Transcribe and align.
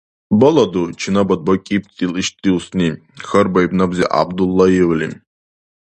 —Баладу, 0.39 0.83
чинабад 0.99 1.39
бакӀибтил 1.45 2.13
ишди 2.21 2.49
устни?— 2.57 2.89
хьарбаиб 3.27 3.71
набзи 3.79 4.05
ГӀябдуллаевли. 4.11 5.07